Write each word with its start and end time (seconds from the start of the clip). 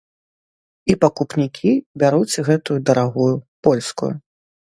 І 0.93 0.95
пакупнікі 1.03 1.73
бяруць 2.03 2.43
гэтую 2.49 2.79
дарагую, 2.89 3.31
польскую. 3.67 4.13